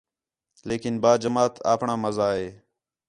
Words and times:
لیکن 0.67 0.93
با 1.03 1.11
جماعت 1.23 1.53
آپݨاں 1.73 1.97
مزہ 2.03 2.29
ہے 2.37 2.47